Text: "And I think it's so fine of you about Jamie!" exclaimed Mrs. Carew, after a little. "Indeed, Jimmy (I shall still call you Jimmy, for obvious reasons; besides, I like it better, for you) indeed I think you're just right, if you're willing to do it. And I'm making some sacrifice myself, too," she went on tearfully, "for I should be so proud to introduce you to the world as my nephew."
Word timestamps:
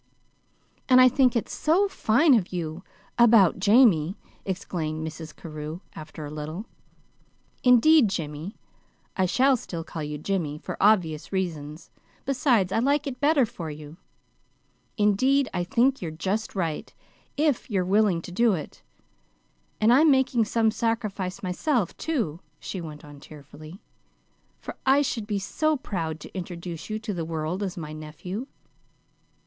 "And 0.89 0.99
I 0.99 1.07
think 1.07 1.35
it's 1.35 1.53
so 1.53 1.87
fine 1.87 2.33
of 2.33 2.51
you 2.51 2.83
about 3.19 3.59
Jamie!" 3.59 4.17
exclaimed 4.45 5.07
Mrs. 5.07 5.35
Carew, 5.35 5.81
after 5.93 6.25
a 6.25 6.31
little. 6.31 6.65
"Indeed, 7.63 8.09
Jimmy 8.09 8.55
(I 9.15 9.27
shall 9.27 9.55
still 9.55 9.83
call 9.83 10.01
you 10.01 10.17
Jimmy, 10.17 10.57
for 10.57 10.75
obvious 10.81 11.31
reasons; 11.31 11.91
besides, 12.25 12.71
I 12.71 12.79
like 12.79 13.05
it 13.05 13.19
better, 13.19 13.45
for 13.45 13.69
you) 13.69 13.97
indeed 14.97 15.47
I 15.53 15.63
think 15.63 16.01
you're 16.01 16.09
just 16.09 16.55
right, 16.55 16.91
if 17.37 17.69
you're 17.69 17.85
willing 17.85 18.23
to 18.23 18.31
do 18.31 18.53
it. 18.53 18.81
And 19.79 19.93
I'm 19.93 20.09
making 20.09 20.45
some 20.45 20.71
sacrifice 20.71 21.43
myself, 21.43 21.95
too," 21.95 22.39
she 22.59 22.81
went 22.81 23.05
on 23.05 23.19
tearfully, 23.19 23.83
"for 24.57 24.77
I 24.83 25.03
should 25.03 25.27
be 25.27 25.37
so 25.37 25.77
proud 25.77 26.19
to 26.21 26.35
introduce 26.35 26.89
you 26.89 26.97
to 26.97 27.13
the 27.13 27.23
world 27.23 27.61
as 27.61 27.77
my 27.77 27.93
nephew." 27.93 28.47